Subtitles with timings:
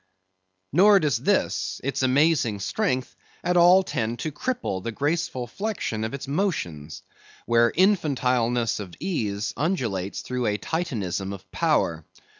[0.73, 6.27] Nor does this—its amazing strength, at all tend to cripple the graceful flexion of its
[6.27, 7.03] motions;
[7.45, 12.03] where infantileness of ease undulates through a Titanism of power.